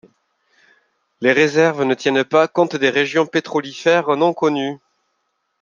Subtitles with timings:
[1.21, 4.79] Les réserves ne tiennent pas compte des régions pétrolifères non connues.